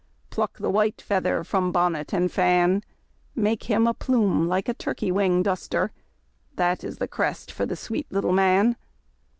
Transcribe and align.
Pluck 0.31 0.57
the 0.57 0.71
white 0.71 0.99
feather 0.99 1.43
from 1.43 1.71
bonnet 1.71 2.11
and 2.11 2.31
fan, 2.31 2.81
Make 3.35 3.65
him 3.65 3.85
a 3.85 3.93
plume 3.93 4.47
like 4.47 4.67
a 4.67 4.73
turkey 4.73 5.11
wing 5.11 5.43
duster,— 5.43 5.91
That 6.55 6.83
is 6.83 6.97
the 6.97 7.07
crest 7.07 7.51
for 7.51 7.67
the 7.67 7.75
sweet 7.75 8.11
little 8.11 8.33
man. 8.33 8.77